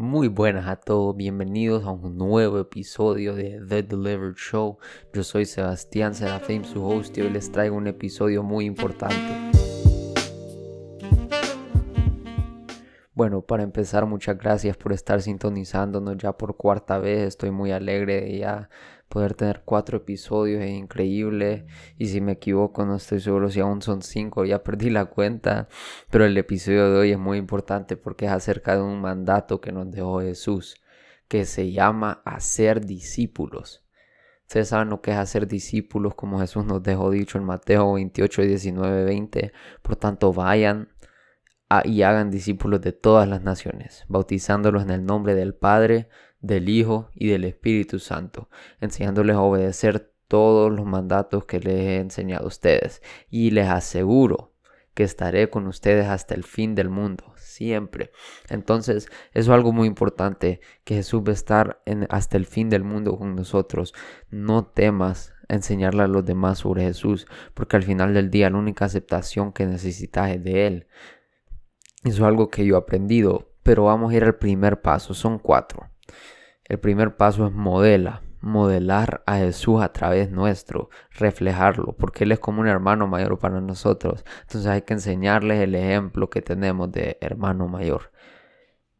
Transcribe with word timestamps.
Muy 0.00 0.28
buenas 0.28 0.68
a 0.68 0.76
todos, 0.76 1.16
bienvenidos 1.16 1.84
a 1.84 1.90
un 1.90 2.16
nuevo 2.16 2.60
episodio 2.60 3.34
de 3.34 3.60
The 3.68 3.82
Delivered 3.82 4.36
Show. 4.36 4.78
Yo 5.12 5.24
soy 5.24 5.44
Sebastián 5.44 6.14
Serafim, 6.14 6.62
su 6.62 6.84
host, 6.84 7.18
y 7.18 7.22
hoy 7.22 7.30
les 7.30 7.50
traigo 7.50 7.74
un 7.74 7.88
episodio 7.88 8.44
muy 8.44 8.64
importante. 8.64 9.47
Bueno, 13.18 13.42
para 13.42 13.64
empezar, 13.64 14.06
muchas 14.06 14.38
gracias 14.38 14.76
por 14.76 14.92
estar 14.92 15.20
sintonizándonos 15.20 16.18
ya 16.18 16.38
por 16.38 16.56
cuarta 16.56 16.98
vez. 16.98 17.26
Estoy 17.26 17.50
muy 17.50 17.72
alegre 17.72 18.20
de 18.20 18.38
ya 18.38 18.70
poder 19.08 19.34
tener 19.34 19.62
cuatro 19.64 19.96
episodios, 19.96 20.62
es 20.62 20.70
increíble. 20.70 21.66
Y 21.96 22.06
si 22.06 22.20
me 22.20 22.30
equivoco, 22.30 22.86
no 22.86 22.94
estoy 22.94 23.18
seguro 23.18 23.50
si 23.50 23.58
aún 23.58 23.82
son 23.82 24.02
cinco, 24.02 24.44
ya 24.44 24.62
perdí 24.62 24.90
la 24.90 25.06
cuenta. 25.06 25.66
Pero 26.10 26.26
el 26.26 26.38
episodio 26.38 26.92
de 26.92 26.96
hoy 26.96 27.10
es 27.10 27.18
muy 27.18 27.38
importante 27.38 27.96
porque 27.96 28.26
es 28.26 28.30
acerca 28.30 28.76
de 28.76 28.82
un 28.82 29.00
mandato 29.00 29.60
que 29.60 29.72
nos 29.72 29.90
dejó 29.90 30.20
Jesús, 30.20 30.76
que 31.26 31.44
se 31.44 31.72
llama 31.72 32.22
hacer 32.24 32.86
discípulos. 32.86 33.84
Ustedes 34.42 34.68
saben 34.68 34.90
lo 34.90 35.00
que 35.00 35.10
es 35.10 35.16
hacer 35.16 35.48
discípulos, 35.48 36.14
como 36.14 36.38
Jesús 36.38 36.64
nos 36.64 36.84
dejó 36.84 37.10
dicho 37.10 37.36
en 37.36 37.42
Mateo 37.42 37.94
28, 37.94 38.42
19, 38.42 39.02
20. 39.02 39.52
Por 39.82 39.96
tanto, 39.96 40.32
vayan 40.32 40.88
y 41.84 42.02
hagan 42.02 42.30
discípulos 42.30 42.80
de 42.80 42.92
todas 42.92 43.28
las 43.28 43.42
naciones, 43.42 44.04
bautizándolos 44.08 44.82
en 44.82 44.90
el 44.90 45.04
nombre 45.04 45.34
del 45.34 45.54
Padre, 45.54 46.08
del 46.40 46.68
Hijo 46.68 47.10
y 47.14 47.28
del 47.28 47.44
Espíritu 47.44 47.98
Santo, 47.98 48.48
enseñándoles 48.80 49.36
a 49.36 49.40
obedecer 49.40 50.12
todos 50.28 50.70
los 50.72 50.86
mandatos 50.86 51.46
que 51.46 51.58
les 51.58 51.74
he 51.74 51.96
enseñado 51.96 52.44
a 52.44 52.48
ustedes. 52.48 53.02
Y 53.30 53.50
les 53.50 53.68
aseguro 53.68 54.52
que 54.94 55.04
estaré 55.04 55.48
con 55.48 55.66
ustedes 55.66 56.06
hasta 56.06 56.34
el 56.34 56.44
fin 56.44 56.74
del 56.74 56.90
mundo, 56.90 57.32
siempre. 57.36 58.10
Entonces, 58.48 59.08
eso 59.32 59.50
es 59.52 59.54
algo 59.54 59.72
muy 59.72 59.86
importante, 59.86 60.60
que 60.84 60.96
Jesús 60.96 61.22
va 61.22 61.30
a 61.30 61.34
estar 61.34 61.82
hasta 62.08 62.36
el 62.36 62.46
fin 62.46 62.68
del 62.68 62.84
mundo 62.84 63.16
con 63.16 63.34
nosotros. 63.34 63.94
No 64.30 64.66
temas 64.66 65.34
enseñarle 65.48 66.02
a 66.02 66.08
los 66.08 66.24
demás 66.24 66.58
sobre 66.58 66.82
Jesús, 66.82 67.26
porque 67.54 67.76
al 67.76 67.82
final 67.82 68.12
del 68.12 68.30
día 68.30 68.50
la 68.50 68.58
única 68.58 68.84
aceptación 68.84 69.52
que 69.52 69.66
necesitas 69.66 70.30
es 70.30 70.44
de 70.44 70.66
Él. 70.66 70.86
Eso 72.08 72.22
es 72.24 72.28
algo 72.28 72.48
que 72.48 72.64
yo 72.64 72.74
he 72.74 72.78
aprendido, 72.78 73.52
pero 73.62 73.84
vamos 73.84 74.12
a 74.12 74.16
ir 74.16 74.24
al 74.24 74.36
primer 74.36 74.80
paso, 74.80 75.14
son 75.14 75.38
cuatro. 75.38 75.90
El 76.64 76.78
primer 76.78 77.16
paso 77.16 77.46
es 77.46 77.52
modela, 77.52 78.22
modelar 78.40 79.22
a 79.26 79.36
Jesús 79.36 79.82
a 79.82 79.92
través 79.92 80.30
nuestro, 80.30 80.90
reflejarlo, 81.10 81.94
porque 81.98 82.24
Él 82.24 82.32
es 82.32 82.38
como 82.38 82.60
un 82.60 82.68
hermano 82.68 83.06
mayor 83.06 83.38
para 83.38 83.60
nosotros. 83.60 84.24
Entonces 84.42 84.66
hay 84.66 84.82
que 84.82 84.94
enseñarles 84.94 85.60
el 85.60 85.74
ejemplo 85.74 86.30
que 86.30 86.42
tenemos 86.42 86.90
de 86.92 87.18
hermano 87.20 87.68
mayor. 87.68 88.12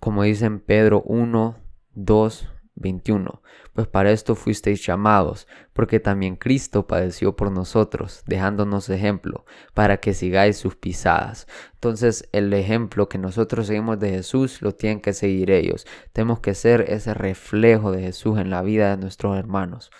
Como 0.00 0.22
dicen 0.22 0.60
Pedro 0.60 1.02
1, 1.02 1.56
2, 1.94 2.51
21. 2.74 3.42
Pues 3.74 3.86
para 3.86 4.10
esto 4.10 4.34
fuisteis 4.34 4.84
llamados, 4.84 5.46
porque 5.72 6.00
también 6.00 6.36
Cristo 6.36 6.86
padeció 6.86 7.36
por 7.36 7.50
nosotros, 7.50 8.22
dejándonos 8.26 8.88
ejemplo, 8.88 9.44
para 9.74 9.98
que 9.98 10.14
sigáis 10.14 10.56
sus 10.56 10.76
pisadas. 10.76 11.46
Entonces 11.74 12.28
el 12.32 12.52
ejemplo 12.52 13.08
que 13.08 13.18
nosotros 13.18 13.66
seguimos 13.66 13.98
de 13.98 14.10
Jesús 14.10 14.62
lo 14.62 14.74
tienen 14.74 15.00
que 15.00 15.12
seguir 15.12 15.50
ellos. 15.50 15.86
Tenemos 16.12 16.40
que 16.40 16.54
ser 16.54 16.82
ese 16.88 17.14
reflejo 17.14 17.92
de 17.92 18.02
Jesús 18.02 18.38
en 18.38 18.50
la 18.50 18.62
vida 18.62 18.90
de 18.90 19.02
nuestros 19.02 19.36
hermanos. 19.36 19.90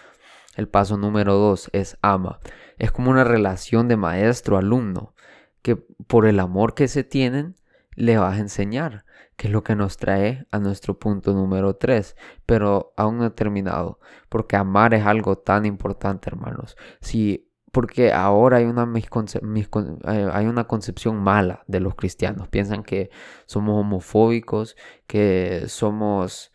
El 0.57 0.69
paso 0.69 0.97
número 0.97 1.35
dos 1.35 1.71
es 1.73 1.97
ama. 2.03 2.41
Es 2.79 2.93
como 2.93 3.11
una 3.11 3.25
relación 3.25 3.89
de 3.89 3.97
maestro-alumno, 3.97 5.15
que 5.63 5.77
por 5.77 6.27
el 6.27 6.41
amor 6.41 6.75
que 6.75 6.89
se 6.89 7.05
tienen, 7.05 7.57
le 7.95 8.17
vas 8.19 8.37
a 8.37 8.41
enseñar 8.41 9.05
que 9.37 9.49
es 9.49 9.53
lo 9.53 9.65
que 9.65 9.75
nos 9.75 9.97
trae 9.97 10.47
a 10.51 10.59
nuestro 10.59 10.99
punto 10.99 11.33
número 11.33 11.75
3, 11.75 12.17
pero 12.47 12.93
aún 12.97 13.19
no 13.19 13.27
he 13.27 13.31
terminado, 13.31 13.99
porque 14.29 14.57
amar 14.57 14.95
es 14.95 15.05
algo 15.05 15.39
tan 15.39 15.67
importante, 15.67 16.29
hermanos. 16.31 16.77
Si 17.01 17.49
porque 17.73 18.13
ahora 18.13 18.59
hay 18.59 18.67
una, 18.67 18.87
eh, 18.95 20.31
hay 20.33 20.47
una 20.47 20.65
concepción 20.65 21.17
mala 21.17 21.65
de 21.67 21.81
los 21.81 21.95
cristianos. 21.95 22.49
Piensan 22.49 22.83
que 22.85 23.11
somos 23.47 23.81
homofóbicos, 23.81 24.77
que 25.07 25.65
somos, 25.69 26.53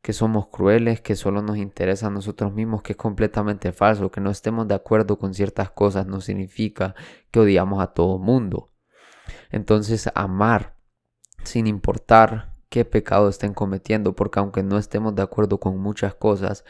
que 0.00 0.12
somos 0.12 0.46
crueles, 0.46 1.00
que 1.00 1.16
solo 1.16 1.42
nos 1.42 1.56
interesa 1.56 2.06
a 2.06 2.10
nosotros 2.10 2.52
mismos, 2.54 2.82
que 2.82 2.92
es 2.92 2.96
completamente 2.96 3.72
falso. 3.72 4.12
Que 4.12 4.20
no 4.20 4.30
estemos 4.30 4.68
de 4.68 4.76
acuerdo 4.76 5.18
con 5.18 5.34
ciertas 5.34 5.70
cosas 5.70 6.06
no 6.06 6.20
significa 6.20 6.94
que 7.32 7.40
odiamos 7.40 7.82
a 7.82 7.88
todo 7.88 8.18
mundo. 8.18 8.70
Entonces, 9.50 10.08
amar 10.14 10.79
sin 11.44 11.66
importar 11.66 12.54
qué 12.68 12.84
pecado 12.84 13.28
estén 13.28 13.54
cometiendo, 13.54 14.14
porque 14.14 14.38
aunque 14.38 14.62
no 14.62 14.78
estemos 14.78 15.14
de 15.14 15.22
acuerdo 15.22 15.58
con 15.58 15.78
muchas 15.78 16.14
cosas, 16.14 16.64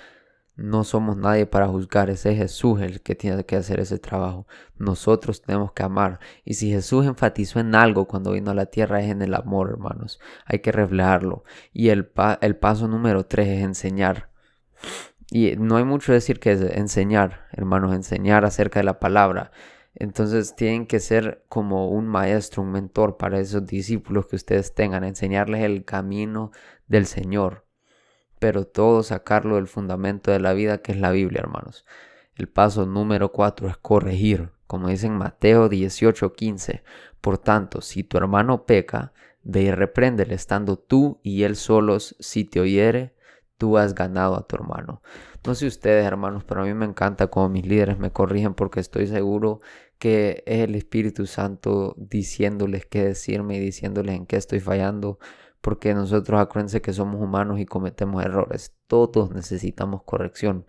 no 0.56 0.84
somos 0.84 1.16
nadie 1.16 1.46
para 1.46 1.68
juzgar, 1.68 2.10
ese 2.10 2.32
es 2.32 2.38
Jesús 2.38 2.80
el 2.82 3.00
que 3.00 3.14
tiene 3.14 3.44
que 3.46 3.56
hacer 3.56 3.80
ese 3.80 3.98
trabajo. 3.98 4.46
Nosotros 4.76 5.40
tenemos 5.40 5.72
que 5.72 5.82
amar. 5.82 6.20
Y 6.44 6.54
si 6.54 6.70
Jesús 6.70 7.06
enfatizó 7.06 7.60
en 7.60 7.74
algo 7.74 8.06
cuando 8.06 8.32
vino 8.32 8.50
a 8.50 8.54
la 8.54 8.66
tierra 8.66 9.00
es 9.00 9.10
en 9.10 9.22
el 9.22 9.34
amor, 9.34 9.70
hermanos. 9.70 10.20
Hay 10.44 10.58
que 10.58 10.70
reflejarlo. 10.70 11.44
Y 11.72 11.88
el, 11.88 12.10
el 12.42 12.56
paso 12.56 12.88
número 12.88 13.24
tres 13.24 13.48
es 13.48 13.64
enseñar. 13.64 14.28
Y 15.30 15.56
no 15.56 15.76
hay 15.76 15.84
mucho 15.84 16.12
decir 16.12 16.40
que 16.40 16.52
es 16.52 16.60
enseñar, 16.60 17.46
hermanos, 17.52 17.94
enseñar 17.94 18.44
acerca 18.44 18.80
de 18.80 18.84
la 18.84 19.00
palabra. 19.00 19.52
Entonces 19.94 20.54
tienen 20.54 20.86
que 20.86 21.00
ser 21.00 21.44
como 21.48 21.88
un 21.88 22.06
maestro, 22.06 22.62
un 22.62 22.70
mentor 22.70 23.16
para 23.16 23.40
esos 23.40 23.66
discípulos 23.66 24.26
que 24.26 24.36
ustedes 24.36 24.74
tengan, 24.74 25.04
enseñarles 25.04 25.62
el 25.62 25.84
camino 25.84 26.52
del 26.86 27.06
Señor, 27.06 27.66
pero 28.38 28.66
todo 28.66 29.02
sacarlo 29.02 29.56
del 29.56 29.66
fundamento 29.66 30.30
de 30.30 30.40
la 30.40 30.52
vida 30.52 30.78
que 30.78 30.92
es 30.92 30.98
la 30.98 31.10
Biblia, 31.10 31.40
hermanos. 31.40 31.84
El 32.36 32.48
paso 32.48 32.86
número 32.86 33.32
cuatro 33.32 33.68
es 33.68 33.76
corregir, 33.76 34.50
como 34.66 34.88
dice 34.88 35.06
en 35.08 35.16
Mateo 35.16 35.68
18:15. 35.68 36.82
Por 37.20 37.38
tanto, 37.38 37.82
si 37.82 38.04
tu 38.04 38.16
hermano 38.16 38.64
peca, 38.64 39.12
ve 39.42 39.62
y 39.62 39.70
repréndele, 39.70 40.34
estando 40.34 40.78
tú 40.78 41.20
y 41.22 41.42
él 41.42 41.56
solos, 41.56 42.16
si 42.20 42.44
te 42.44 42.60
oyere, 42.60 43.14
tú 43.60 43.76
has 43.76 43.94
ganado 43.94 44.36
a 44.36 44.46
tu 44.46 44.56
hermano. 44.56 45.02
No 45.46 45.54
sé 45.54 45.66
ustedes, 45.66 46.06
hermanos, 46.06 46.44
pero 46.44 46.62
a 46.62 46.64
mí 46.64 46.72
me 46.72 46.86
encanta 46.86 47.26
como 47.28 47.50
mis 47.50 47.66
líderes 47.66 47.98
me 47.98 48.10
corrigen 48.10 48.54
porque 48.54 48.80
estoy 48.80 49.06
seguro 49.06 49.60
que 49.98 50.42
es 50.46 50.60
el 50.60 50.74
Espíritu 50.74 51.26
Santo 51.26 51.94
diciéndoles 51.98 52.86
qué 52.86 53.04
decirme 53.04 53.56
y 53.58 53.60
diciéndoles 53.60 54.16
en 54.16 54.24
qué 54.26 54.36
estoy 54.36 54.60
fallando. 54.60 55.18
Porque 55.60 55.92
nosotros 55.92 56.40
acuérdense 56.40 56.80
que 56.80 56.94
somos 56.94 57.20
humanos 57.20 57.60
y 57.60 57.66
cometemos 57.66 58.24
errores. 58.24 58.74
Todos 58.86 59.30
necesitamos 59.30 60.04
corrección. 60.04 60.64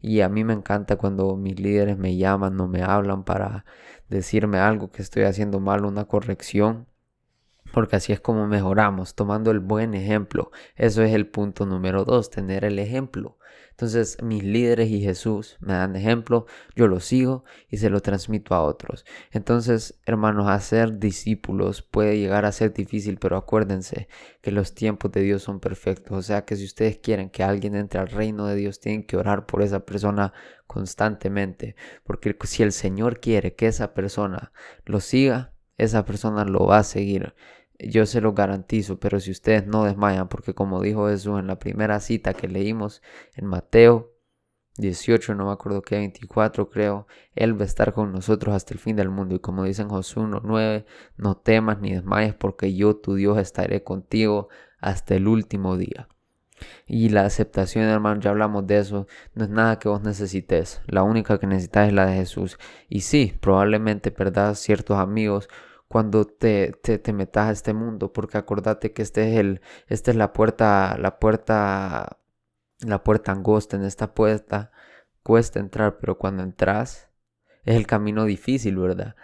Y 0.00 0.20
a 0.22 0.28
mí 0.28 0.42
me 0.42 0.52
encanta 0.52 0.96
cuando 0.96 1.36
mis 1.36 1.60
líderes 1.60 1.96
me 1.96 2.16
llaman 2.16 2.60
o 2.60 2.66
me 2.66 2.82
hablan 2.82 3.22
para 3.24 3.64
decirme 4.08 4.58
algo 4.58 4.90
que 4.90 5.02
estoy 5.02 5.22
haciendo 5.24 5.60
mal, 5.60 5.84
una 5.84 6.06
corrección 6.06 6.88
porque 7.72 7.96
así 7.96 8.12
es 8.12 8.20
como 8.20 8.46
mejoramos, 8.46 9.14
tomando 9.14 9.50
el 9.50 9.60
buen 9.60 9.94
ejemplo. 9.94 10.50
Eso 10.76 11.02
es 11.02 11.12
el 11.14 11.26
punto 11.26 11.66
número 11.66 12.04
dos, 12.04 12.30
tener 12.30 12.64
el 12.64 12.78
ejemplo. 12.78 13.38
Entonces 13.70 14.22
mis 14.22 14.44
líderes 14.44 14.90
y 14.90 15.00
Jesús 15.00 15.56
me 15.60 15.72
dan 15.72 15.96
ejemplo, 15.96 16.46
yo 16.76 16.86
lo 16.88 17.00
sigo 17.00 17.44
y 17.68 17.78
se 17.78 17.90
lo 17.90 18.00
transmito 18.00 18.54
a 18.54 18.62
otros. 18.62 19.04
Entonces, 19.30 19.98
hermanos, 20.04 20.48
hacer 20.48 20.98
discípulos 20.98 21.82
puede 21.82 22.18
llegar 22.18 22.44
a 22.44 22.52
ser 22.52 22.72
difícil, 22.72 23.18
pero 23.18 23.36
acuérdense 23.36 24.08
que 24.40 24.52
los 24.52 24.74
tiempos 24.74 25.10
de 25.10 25.22
Dios 25.22 25.42
son 25.42 25.58
perfectos. 25.58 26.16
O 26.16 26.22
sea 26.22 26.44
que 26.44 26.56
si 26.56 26.64
ustedes 26.64 26.98
quieren 26.98 27.30
que 27.30 27.42
alguien 27.42 27.74
entre 27.74 27.98
al 28.00 28.08
reino 28.08 28.46
de 28.46 28.56
Dios, 28.56 28.78
tienen 28.78 29.04
que 29.04 29.16
orar 29.16 29.46
por 29.46 29.62
esa 29.62 29.84
persona 29.84 30.32
constantemente. 30.66 31.74
Porque 32.04 32.36
si 32.44 32.62
el 32.62 32.72
Señor 32.72 33.20
quiere 33.20 33.54
que 33.54 33.66
esa 33.66 33.94
persona 33.94 34.52
lo 34.84 35.00
siga, 35.00 35.54
esa 35.78 36.04
persona 36.04 36.44
lo 36.44 36.66
va 36.66 36.78
a 36.78 36.84
seguir 36.84 37.34
yo 37.88 38.06
se 38.06 38.20
lo 38.20 38.32
garantizo, 38.32 38.98
pero 38.98 39.20
si 39.20 39.30
ustedes 39.30 39.66
no 39.66 39.84
desmayan, 39.84 40.28
porque 40.28 40.54
como 40.54 40.80
dijo 40.80 41.08
Jesús 41.08 41.38
en 41.38 41.46
la 41.46 41.58
primera 41.58 42.00
cita 42.00 42.34
que 42.34 42.48
leímos 42.48 43.02
en 43.34 43.46
Mateo 43.46 44.12
18, 44.78 45.34
no 45.34 45.46
me 45.46 45.52
acuerdo 45.52 45.82
qué, 45.82 45.96
24 45.96 46.70
creo, 46.70 47.06
Él 47.34 47.58
va 47.58 47.62
a 47.62 47.66
estar 47.66 47.92
con 47.92 48.12
nosotros 48.12 48.54
hasta 48.54 48.72
el 48.72 48.80
fin 48.80 48.96
del 48.96 49.10
mundo. 49.10 49.34
Y 49.34 49.38
como 49.38 49.64
dicen 49.64 49.88
Josué 49.88 50.22
1.9, 50.24 50.86
no 51.16 51.36
temas 51.36 51.80
ni 51.80 51.92
desmayes, 51.92 52.34
porque 52.34 52.74
yo, 52.74 52.96
tu 52.96 53.14
Dios, 53.14 53.38
estaré 53.38 53.84
contigo 53.84 54.48
hasta 54.80 55.14
el 55.14 55.28
último 55.28 55.76
día. 55.76 56.08
Y 56.86 57.08
la 57.10 57.24
aceptación, 57.24 57.84
hermano, 57.84 58.20
ya 58.20 58.30
hablamos 58.30 58.66
de 58.66 58.78
eso, 58.78 59.06
no 59.34 59.44
es 59.44 59.50
nada 59.50 59.78
que 59.78 59.88
vos 59.88 60.02
necesites. 60.02 60.80
La 60.86 61.02
única 61.02 61.38
que 61.38 61.46
necesitas 61.46 61.88
es 61.88 61.94
la 61.94 62.06
de 62.06 62.14
Jesús. 62.14 62.58
Y 62.88 63.00
sí, 63.00 63.34
probablemente 63.40 64.10
perdas 64.10 64.58
ciertos 64.58 64.98
amigos 64.98 65.48
cuando 65.92 66.24
te, 66.24 66.72
te, 66.72 67.12
metas 67.12 67.48
a 67.50 67.52
este 67.52 67.74
mundo, 67.74 68.14
porque 68.14 68.38
acordate 68.38 68.94
que 68.94 69.02
este 69.02 69.30
es 69.30 69.38
el, 69.38 69.60
esta 69.88 70.10
es 70.10 70.16
la 70.16 70.32
puerta, 70.32 70.96
la 70.98 71.18
puerta, 71.18 72.18
la 72.78 73.04
puerta 73.04 73.32
angosta, 73.32 73.76
en 73.76 73.84
esta 73.84 74.14
puerta 74.14 74.72
cuesta 75.22 75.60
entrar, 75.60 75.98
pero 75.98 76.16
cuando 76.16 76.44
entras 76.44 77.10
es 77.64 77.76
el 77.76 77.86
camino 77.86 78.24
difícil, 78.24 78.78
¿verdad? 78.78 79.16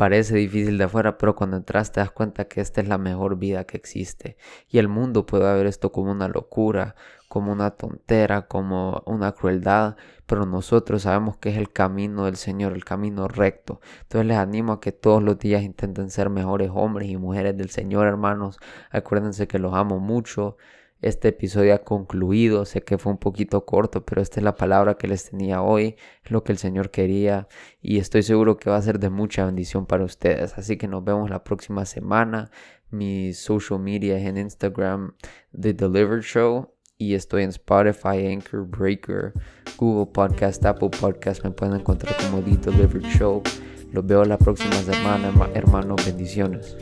Parece 0.00 0.34
difícil 0.34 0.78
de 0.78 0.84
afuera, 0.84 1.18
pero 1.18 1.36
cuando 1.36 1.58
entras 1.58 1.92
te 1.92 2.00
das 2.00 2.10
cuenta 2.10 2.46
que 2.48 2.62
esta 2.62 2.80
es 2.80 2.88
la 2.88 2.96
mejor 2.96 3.36
vida 3.36 3.64
que 3.64 3.76
existe. 3.76 4.38
Y 4.66 4.78
el 4.78 4.88
mundo 4.88 5.26
puede 5.26 5.52
ver 5.54 5.66
esto 5.66 5.92
como 5.92 6.10
una 6.10 6.26
locura, 6.26 6.94
como 7.28 7.52
una 7.52 7.72
tontera, 7.72 8.48
como 8.48 9.02
una 9.04 9.32
crueldad, 9.32 9.96
pero 10.24 10.46
nosotros 10.46 11.02
sabemos 11.02 11.36
que 11.36 11.50
es 11.50 11.58
el 11.58 11.70
camino 11.70 12.24
del 12.24 12.36
Señor, 12.36 12.72
el 12.72 12.82
camino 12.82 13.28
recto. 13.28 13.82
Entonces 14.00 14.26
les 14.26 14.38
animo 14.38 14.72
a 14.72 14.80
que 14.80 14.92
todos 14.92 15.22
los 15.22 15.38
días 15.38 15.62
intenten 15.62 16.08
ser 16.08 16.30
mejores 16.30 16.70
hombres 16.72 17.10
y 17.10 17.18
mujeres 17.18 17.54
del 17.58 17.68
Señor, 17.68 18.06
hermanos. 18.06 18.58
Acuérdense 18.90 19.48
que 19.48 19.58
los 19.58 19.74
amo 19.74 20.00
mucho. 20.00 20.56
Este 21.00 21.28
episodio 21.28 21.74
ha 21.74 21.78
concluido, 21.78 22.66
sé 22.66 22.82
que 22.82 22.98
fue 22.98 23.10
un 23.12 23.18
poquito 23.18 23.64
corto, 23.64 24.04
pero 24.04 24.20
esta 24.20 24.38
es 24.38 24.44
la 24.44 24.54
palabra 24.54 24.94
que 24.94 25.08
les 25.08 25.30
tenía 25.30 25.62
hoy, 25.62 25.96
lo 26.26 26.44
que 26.44 26.52
el 26.52 26.58
Señor 26.58 26.90
quería 26.90 27.48
y 27.80 27.98
estoy 27.98 28.22
seguro 28.22 28.58
que 28.58 28.68
va 28.68 28.76
a 28.76 28.82
ser 28.82 28.98
de 28.98 29.08
mucha 29.08 29.46
bendición 29.46 29.86
para 29.86 30.04
ustedes. 30.04 30.58
Así 30.58 30.76
que 30.76 30.88
nos 30.88 31.02
vemos 31.02 31.30
la 31.30 31.42
próxima 31.42 31.86
semana. 31.86 32.50
Mi 32.90 33.32
social 33.32 33.80
media 33.80 34.18
es 34.18 34.26
en 34.26 34.36
Instagram, 34.36 35.14
The 35.58 35.72
Delivered 35.72 36.22
Show 36.22 36.74
y 36.98 37.14
estoy 37.14 37.44
en 37.44 37.50
Spotify, 37.50 38.26
Anchor, 38.26 38.66
Breaker, 38.66 39.32
Google 39.78 40.12
Podcast, 40.12 40.62
Apple 40.66 40.90
Podcast. 40.90 41.42
Me 41.42 41.50
pueden 41.50 41.76
encontrar 41.76 42.14
como 42.18 42.42
The 42.42 42.70
Delivered 42.70 43.06
Show. 43.06 43.42
Los 43.92 44.04
veo 44.04 44.24
la 44.24 44.36
próxima 44.36 44.76
semana, 44.82 45.32
hermanos. 45.54 46.04
Bendiciones. 46.04 46.76